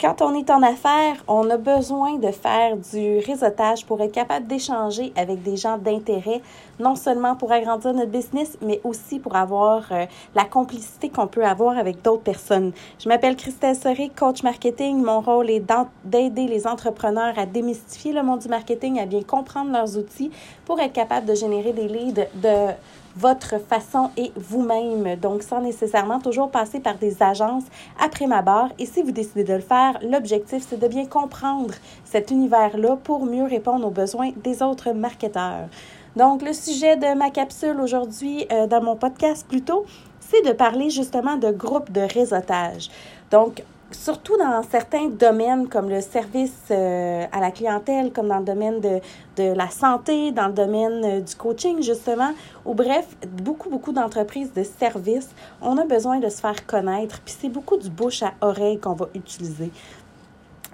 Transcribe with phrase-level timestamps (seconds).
[0.00, 4.46] Quand on est en affaires, on a besoin de faire du réseautage pour être capable
[4.46, 6.40] d'échanger avec des gens d'intérêt,
[6.78, 10.06] non seulement pour agrandir notre business, mais aussi pour avoir euh,
[10.36, 12.70] la complicité qu'on peut avoir avec d'autres personnes.
[13.00, 15.02] Je m'appelle Christelle Soré, coach marketing.
[15.02, 15.64] Mon rôle est
[16.04, 20.30] d'aider les entrepreneurs à démystifier le monde du marketing, à bien comprendre leurs outils
[20.64, 22.72] pour être capable de générer des leads de
[23.18, 25.16] votre façon et vous-même.
[25.16, 27.64] Donc, sans nécessairement toujours passer par des agences
[28.00, 28.70] après ma barre.
[28.78, 33.26] Et si vous décidez de le faire, l'objectif, c'est de bien comprendre cet univers-là pour
[33.26, 35.68] mieux répondre aux besoins des autres marketeurs.
[36.16, 39.84] Donc, le sujet de ma capsule aujourd'hui, euh, dans mon podcast plutôt,
[40.20, 42.88] c'est de parler justement de groupes de réseautage.
[43.30, 48.44] Donc, surtout dans certains domaines comme le service euh, à la clientèle, comme dans le
[48.44, 49.00] domaine de,
[49.36, 52.32] de la santé, dans le domaine euh, du coaching justement,
[52.64, 53.06] ou bref,
[53.42, 55.30] beaucoup, beaucoup d'entreprises de services,
[55.62, 58.94] on a besoin de se faire connaître, puis c'est beaucoup du bouche à oreille qu'on
[58.94, 59.70] va utiliser.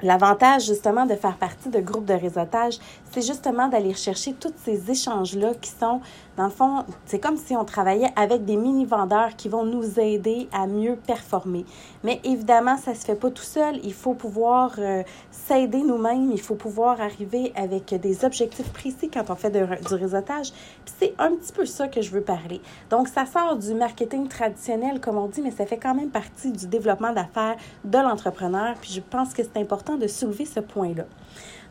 [0.05, 2.79] L'avantage justement de faire partie de groupes de réseautage,
[3.11, 6.03] c'est justement d'aller chercher tous ces échanges-là qui sont,
[6.37, 10.47] dans le fond, c'est comme si on travaillait avec des mini-vendeurs qui vont nous aider
[10.53, 11.65] à mieux performer.
[12.03, 13.81] Mais évidemment, ça ne se fait pas tout seul.
[13.83, 16.31] Il faut pouvoir euh, s'aider nous-mêmes.
[16.33, 20.51] Il faut pouvoir arriver avec des objectifs précis quand on fait du réseautage.
[20.85, 22.61] Puis c'est un petit peu ça que je veux parler.
[22.91, 26.53] Donc, ça sort du marketing traditionnel, comme on dit, mais ça fait quand même partie
[26.53, 28.75] du développement d'affaires de l'entrepreneur.
[28.83, 31.05] Puis je pense que c'est important de soulever ce point-là.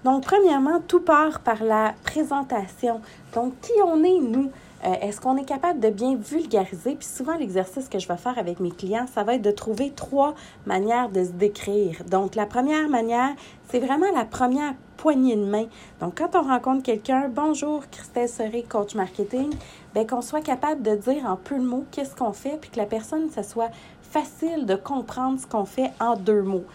[0.04, 3.00] Donc, premièrement, tout part par la présentation.
[3.34, 4.52] Donc, qui on est, nous?
[4.86, 6.96] Euh, est-ce qu'on est capable de bien vulgariser?
[6.96, 9.92] Puis souvent, l'exercice que je vais faire avec mes clients, ça va être de trouver
[9.92, 10.36] trois
[10.66, 12.04] manières de se décrire.
[12.06, 13.30] Donc, la première manière,
[13.70, 15.68] c'est vraiment la première poignée de main.
[16.02, 19.52] Donc, quand on rencontre quelqu'un, bonjour, Christelle Serré, coach marketing,
[19.94, 22.78] bien qu'on soit capable de dire en peu de mots qu'est-ce qu'on fait, puis que
[22.78, 23.70] la personne, ça soit
[24.02, 26.66] facile de comprendre ce qu'on fait en deux mots.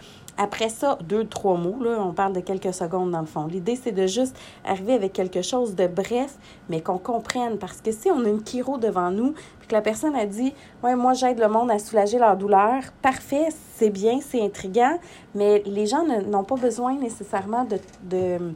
[0.41, 3.45] Après ça, deux, trois mots, là, on parle de quelques secondes dans le fond.
[3.47, 6.37] L'idée, c'est de juste arriver avec quelque chose de bref,
[6.69, 7.57] mais qu'on comprenne.
[7.57, 10.53] Parce que si on a une chiro devant nous, puis que la personne a dit
[10.81, 14.97] Ouais, moi, j'aide le monde à soulager leur douleur, parfait, c'est bien, c'est intriguant,
[15.35, 18.53] mais les gens n'ont pas besoin nécessairement de, de,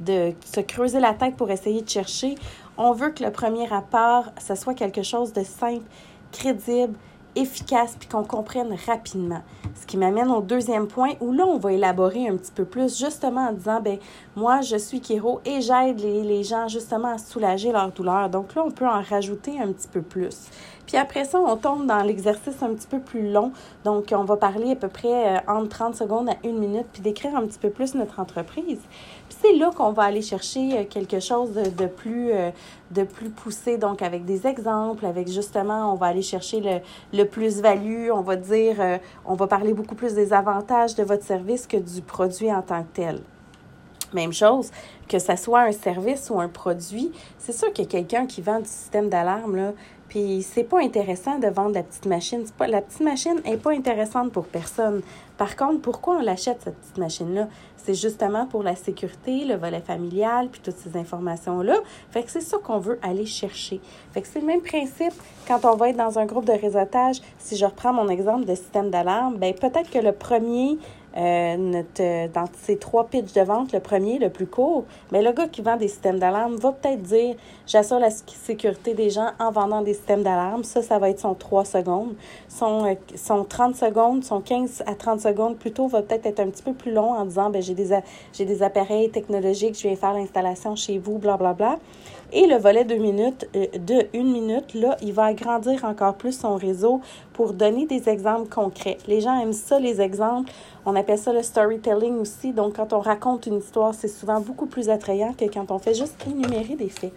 [0.00, 2.34] de se creuser la tête pour essayer de chercher.
[2.76, 5.84] On veut que le premier rapport, ce soit quelque chose de simple,
[6.32, 6.94] crédible,
[7.36, 9.42] efficace puis qu'on comprenne rapidement.
[9.74, 12.98] Ce qui m'amène au deuxième point où là, on va élaborer un petit peu plus,
[12.98, 13.98] justement en disant, ben
[14.34, 18.30] moi, je suis Kiro et j'aide les, les, gens justement à soulager leur douleur.
[18.30, 20.48] Donc là, on peut en rajouter un petit peu plus.
[20.86, 23.52] Puis après ça, on tombe dans l'exercice un petit peu plus long.
[23.84, 27.02] Donc, on va parler à peu près euh, entre 30 secondes à une minute, puis
[27.02, 28.80] décrire un petit peu plus notre entreprise.
[29.28, 32.50] C'est là qu'on va aller chercher euh, quelque chose de, de plus, euh,
[32.90, 36.82] de plus poussé, donc avec des exemples, avec justement, on va aller chercher
[37.12, 38.76] le, plus-value, on va dire,
[39.24, 42.82] on va parler beaucoup plus des avantages de votre service que du produit en tant
[42.82, 43.20] que tel.
[44.14, 44.70] Même chose,
[45.08, 48.40] que ce soit un service ou un produit, c'est sûr qu'il y a quelqu'un qui
[48.40, 49.72] vend du système d'alarme, là,
[50.08, 52.44] puis c'est pas intéressant de vendre la petite machine.
[52.60, 55.02] La petite machine est pas intéressante pour personne.
[55.36, 57.48] Par contre, pourquoi on l'achète, cette petite machine-là?
[57.86, 61.76] C'est justement pour la sécurité, le volet familial, puis toutes ces informations-là.
[62.10, 63.80] Fait que c'est ça qu'on veut aller chercher.
[64.12, 65.14] Fait que c'est le même principe
[65.46, 67.20] quand on va être dans un groupe de réseautage.
[67.38, 70.78] Si je reprends mon exemple de système d'alarme, ben peut-être que le premier
[71.16, 75.32] euh, notre, dans ces trois pitches de vente, le premier, le plus court, mais le
[75.32, 77.36] gars qui vend des systèmes d'alarme va peut-être dire
[77.66, 80.62] J'assure la sécurité des gens en vendant des systèmes d'alarme.
[80.62, 82.14] Ça, ça va être son 3 secondes.
[82.48, 86.48] Son, euh, son 30 secondes, son 15 à 30 secondes plutôt va peut-être être un
[86.48, 87.96] petit peu plus long en disant ben, J'ai des,
[88.32, 91.54] j'ai des appareils technologiques, je viens faire l'installation chez vous, blablabla.
[91.54, 91.78] Bla, bla.
[92.32, 96.36] Et le volet de minutes, euh, de une minute, là, il va agrandir encore plus
[96.40, 97.00] son réseau
[97.32, 98.98] pour donner des exemples concrets.
[99.06, 100.50] Les gens aiment ça, les exemples.
[100.84, 102.52] On appelle ça le storytelling aussi.
[102.52, 105.94] Donc, quand on raconte une histoire, c'est souvent beaucoup plus attrayant que quand on fait
[105.94, 107.12] juste énumérer des faits.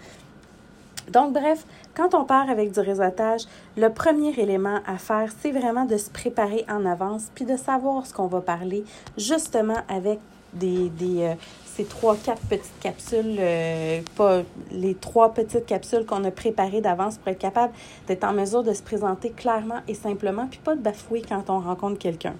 [1.09, 1.66] Donc, bref,
[1.96, 3.42] quand on part avec du réseautage,
[3.78, 8.06] le premier élément à faire, c'est vraiment de se préparer en avance, puis de savoir
[8.06, 8.84] ce qu'on va parler,
[9.18, 10.19] justement avec
[10.54, 11.34] des, des euh,
[11.80, 17.18] ces trois, quatre petites capsules, euh, pas les trois petites capsules qu'on a préparées d'avance
[17.18, 17.72] pour être capable
[18.07, 21.60] d'être en mesure de se présenter clairement et simplement, puis pas de bafouer quand on
[21.60, 22.36] rencontre quelqu'un.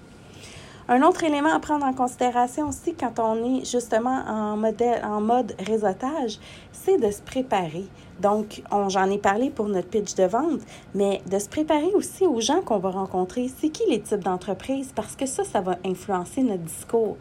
[0.88, 5.22] Un autre élément à prendre en considération aussi quand on est justement en, modèle, en
[5.22, 6.38] mode réseautage,
[6.72, 7.84] c'est de se préparer.
[8.20, 10.60] Donc, j'en ai parlé pour notre pitch de vente,
[10.94, 13.48] mais de se préparer aussi aux gens qu'on va rencontrer.
[13.60, 14.92] C'est qui les types d'entreprises?
[14.94, 17.16] Parce que ça, ça va influencer notre discours.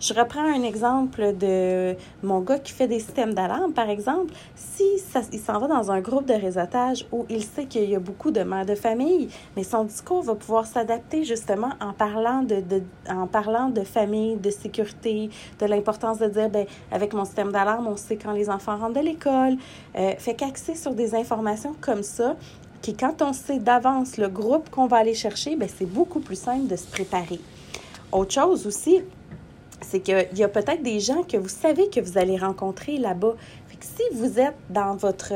[0.00, 4.32] Je reprends un exemple de mon gars qui fait des systèmes d'alarme, par exemple.
[4.54, 7.94] Si ça, il s'en va dans un groupe de réseautage où il sait qu'il y
[7.94, 12.40] a beaucoup de mères de famille, mais son discours va pouvoir s'adapter justement en parlant
[12.40, 17.26] de, de, en parlant de famille, de sécurité, de l'importance de dire, ben avec mon
[17.26, 19.58] système d'alarme, on sait quand les enfants rentrent de l'école.
[19.98, 22.36] Euh, fait qu'axer sur des informations comme ça,
[22.80, 26.40] qui, quand on sait d'avance le groupe qu'on va aller chercher, ben c'est beaucoup plus
[26.40, 27.38] simple de se préparer.
[28.12, 29.02] Autre chose aussi,
[29.82, 33.34] c'est qu'il y a peut-être des gens que vous savez que vous allez rencontrer là-bas.
[33.80, 35.32] si vous êtes dans votre,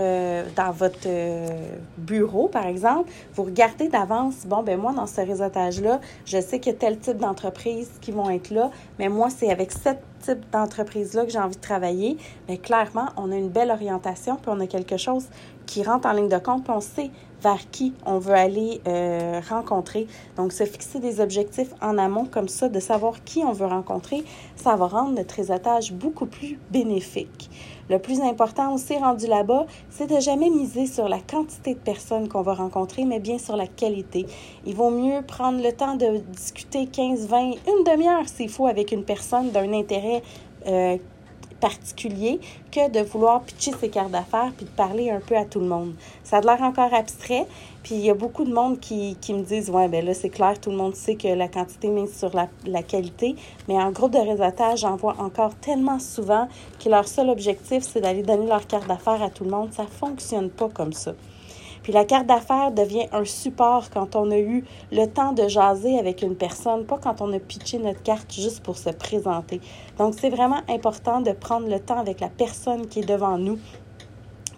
[0.54, 1.48] dans votre euh,
[1.96, 6.72] bureau, par exemple, vous regardez d'avance, bon, ben moi, dans ce réseautage-là, je sais qu'il
[6.72, 10.50] y a tel type d'entreprises qui vont être là, mais moi, c'est avec cette type
[10.52, 12.16] d'entreprise-là que j'ai envie de travailler,
[12.48, 15.26] mais clairement, on a une belle orientation, puis on a quelque chose
[15.66, 17.10] qui rentre en ligne de compte, on sait
[17.42, 20.06] vers qui on veut aller euh, rencontrer.
[20.36, 24.24] Donc, se fixer des objectifs en amont comme ça, de savoir qui on veut rencontrer,
[24.56, 27.50] ça va rendre notre réseautage beaucoup plus bénéfique.
[27.90, 32.28] Le plus important aussi rendu là-bas, c'est de jamais miser sur la quantité de personnes
[32.28, 34.24] qu'on va rencontrer, mais bien sur la qualité.
[34.64, 38.90] Il vaut mieux prendre le temps de discuter 15, 20, une demi-heure s'il faut avec
[38.90, 40.22] une personne d'un intérêt
[40.66, 40.96] euh,
[41.60, 42.40] particulier
[42.70, 45.66] que de vouloir pitcher ses cartes d'affaires puis de parler un peu à tout le
[45.66, 45.94] monde.
[46.22, 47.46] Ça a l'air encore abstrait,
[47.82, 50.30] puis il y a beaucoup de monde qui, qui me disent Ouais, ben là, c'est
[50.30, 53.36] clair, tout le monde sait que la quantité mise sur la, la qualité,
[53.68, 56.48] mais en groupe de réseautage, j'en vois encore tellement souvent
[56.82, 59.72] que leur seul objectif, c'est d'aller donner leur carte d'affaires à tout le monde.
[59.72, 61.12] Ça fonctionne pas comme ça.
[61.84, 65.98] Puis la carte d'affaires devient un support quand on a eu le temps de jaser
[65.98, 69.60] avec une personne, pas quand on a pitché notre carte juste pour se présenter.
[69.98, 73.58] Donc, c'est vraiment important de prendre le temps avec la personne qui est devant nous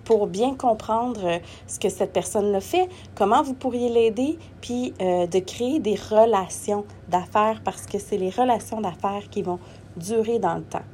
[0.04, 5.26] pour bien comprendre euh, ce que cette personne-là fait, comment vous pourriez l'aider, puis euh,
[5.26, 9.58] de créer des relations d'affaires parce que c'est les relations d'affaires qui vont
[9.96, 10.84] durer dans le temps.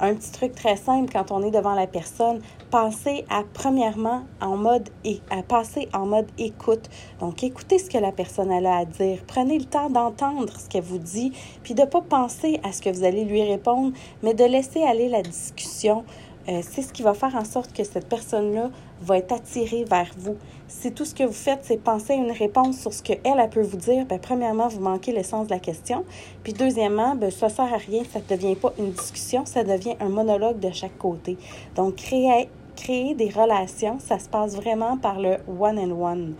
[0.00, 2.40] Un petit truc très simple quand on est devant la personne,
[2.70, 6.88] pensez à premièrement en mode et à passer en mode écoute.
[7.18, 10.84] Donc écoutez ce que la personne a à dire, prenez le temps d'entendre ce qu'elle
[10.84, 11.32] vous dit,
[11.64, 13.92] puis de pas penser à ce que vous allez lui répondre,
[14.22, 16.04] mais de laisser aller la discussion.
[16.48, 18.70] Euh, c'est ce qui va faire en sorte que cette personne-là
[19.02, 20.36] va être attirée vers vous.
[20.66, 23.50] Si tout ce que vous faites, c'est penser à une réponse sur ce qu'elle, elle
[23.50, 26.04] peut vous dire, bien, premièrement, vous manquez le sens de la question.
[26.44, 29.62] Puis deuxièmement, bien, ça ne sert à rien, ça ne devient pas une discussion, ça
[29.62, 31.36] devient un monologue de chaque côté.
[31.76, 35.78] Donc, créer, créer des relations, ça se passe vraiment par le one-on-one.
[35.80, 36.34] one on one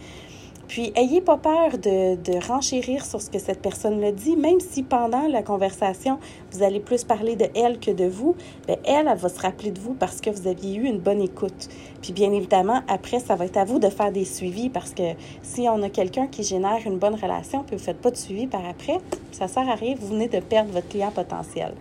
[0.69, 4.61] puis, ayez pas peur de, de renchérir sur ce que cette personne le dit, même
[4.61, 6.19] si pendant la conversation,
[6.53, 8.37] vous allez plus parler de elle que de vous,
[8.67, 11.23] bien, elle, elle va se rappeler de vous parce que vous aviez eu une bonne
[11.23, 11.69] écoute.
[12.03, 15.15] Puis, bien évidemment, après, ça va être à vous de faire des suivis parce que
[15.43, 18.17] si on a quelqu'un qui génère une bonne relation, puis vous ne faites pas de
[18.17, 19.01] suivi par après,
[19.33, 21.73] ça sert à rien, vous venez de perdre votre client potentiel.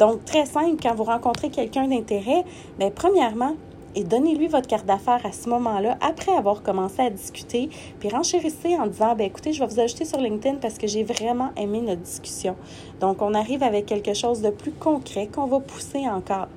[0.00, 2.44] Donc, très simple, quand vous rencontrez quelqu'un d'intérêt,
[2.76, 3.54] bien, premièrement,
[3.94, 7.68] et donnez-lui votre carte d'affaires à ce moment-là, après avoir commencé à discuter,
[8.00, 11.04] puis renchérissez en disant, ben écoutez, je vais vous ajouter sur LinkedIn parce que j'ai
[11.04, 12.56] vraiment aimé notre discussion.
[13.00, 16.48] Donc, on arrive avec quelque chose de plus concret qu'on va pousser encore.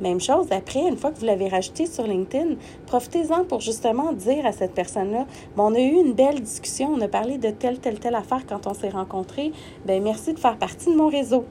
[0.00, 2.54] Même chose, après, une fois que vous l'avez rajouté sur LinkedIn,
[2.86, 5.26] profitez-en pour justement dire à cette personne-là,
[5.58, 8.66] on a eu une belle discussion, on a parlé de telle, telle, telle affaire quand
[8.66, 9.52] on s'est rencontrés,
[9.84, 11.44] ben merci de faire partie de mon réseau.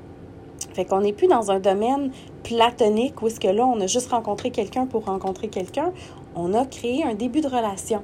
[0.80, 2.10] Fait qu'on n'est plus dans un domaine
[2.42, 5.92] platonique où est-ce que là, on a juste rencontré quelqu'un pour rencontrer quelqu'un.
[6.38, 8.02] On a créé un début de relation.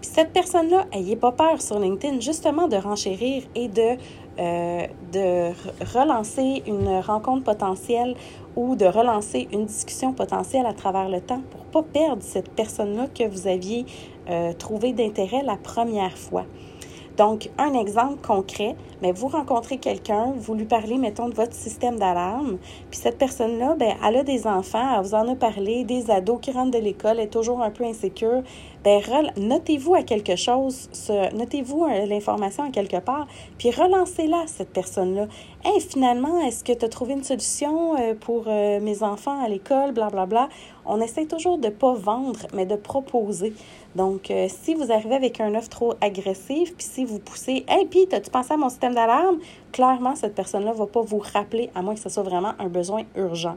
[0.00, 3.96] Puis cette personne-là, ayez pas peur sur LinkedIn justement de renchérir et de,
[4.40, 5.52] euh, de
[5.96, 8.16] relancer une rencontre potentielle
[8.56, 13.06] ou de relancer une discussion potentielle à travers le temps pour pas perdre cette personne-là
[13.06, 13.86] que vous aviez
[14.28, 16.44] euh, trouvé d'intérêt la première fois.
[17.16, 21.98] Donc, un exemple concret, mais vous rencontrez quelqu'un, vous lui parlez, mettons, de votre système
[21.98, 22.58] d'alarme,
[22.90, 26.38] puis cette personne-là, ben, elle a des enfants, elle vous en a parlé, des ados
[26.40, 28.42] qui rentrent de l'école, est toujours un peu insécure.
[28.84, 29.00] Ben,
[29.36, 30.88] notez-vous à quelque chose,
[31.34, 33.26] notez-vous euh, l'information à quelque part,
[33.58, 35.26] puis relancez-la, cette personne-là.
[35.64, 39.48] Hey, finalement, est-ce que tu as trouvé une solution euh, pour euh, mes enfants à
[39.48, 40.48] l'école, blablabla?
[40.86, 43.52] On essaie toujours de ne pas vendre, mais de proposer.
[43.94, 48.06] Donc, si vous arrivez avec un offre trop agressive, puis si vous poussez, hey, puis,
[48.12, 49.38] as-tu pensé à mon système d'alarme,
[49.72, 52.68] clairement, cette personne-là ne va pas vous rappeler, à moins que ce soit vraiment un
[52.68, 53.56] besoin urgent.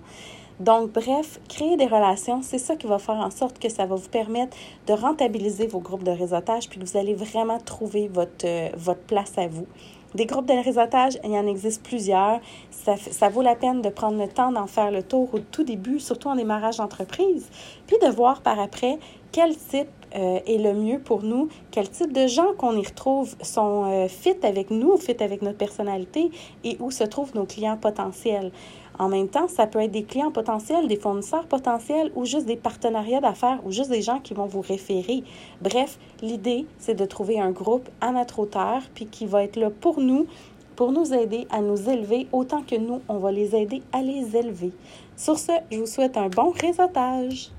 [0.60, 3.96] Donc, bref, créer des relations, c'est ça qui va faire en sorte que ça va
[3.96, 4.58] vous permettre
[4.88, 9.00] de rentabiliser vos groupes de réseautage, puis que vous allez vraiment trouver votre, euh, votre
[9.02, 9.68] place à vous.
[10.16, 12.40] Des groupes de réseautage, il y en existe plusieurs.
[12.72, 16.00] Ça, vaut la peine de prendre le temps d'en faire le tour au tout début,
[16.00, 17.48] surtout en démarrage d'entreprise,
[17.86, 18.98] puis de voir par après
[19.32, 23.36] quel type euh, est le mieux pour nous, quel type de gens qu'on y retrouve
[23.44, 26.32] sont euh, fit avec nous, fit avec notre personnalité
[26.64, 28.52] et où se trouvent nos clients potentiels.
[29.00, 32.58] En même temps, ça peut être des clients potentiels, des fournisseurs potentiels ou juste des
[32.58, 35.24] partenariats d'affaires ou juste des gens qui vont vous référer.
[35.62, 39.70] Bref, l'idée, c'est de trouver un groupe à notre hauteur puis qui va être là
[39.70, 40.28] pour nous,
[40.76, 44.36] pour nous aider à nous élever autant que nous, on va les aider à les
[44.36, 44.74] élever.
[45.16, 47.52] Sur ce, je vous souhaite un bon réseautage.